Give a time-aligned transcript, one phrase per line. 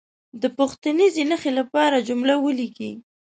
[0.41, 2.91] د پوښتنیزې نښې لپاره جمله ولیکي.